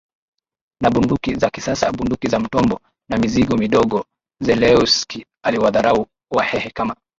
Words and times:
na 0.83 0.89
bunduki 0.89 1.35
za 1.35 1.49
kisasa 1.49 1.91
bunduki 1.91 2.27
za 2.27 2.39
mtombo 2.39 2.79
na 3.09 3.17
mizinga 3.17 3.57
midogo 3.57 4.05
Zelewski 4.41 5.25
aliwadharau 5.45 6.07
Wahehe 6.33 6.69
kama 6.69 6.95